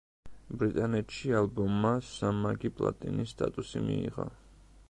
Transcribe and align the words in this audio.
ბრიტანეთში 0.61 1.35
ალბომმა 1.41 1.93
სამმაგი 2.13 2.75
პლატინის 2.81 3.37
სტატუსი 3.37 3.87
მიიღო. 3.91 4.31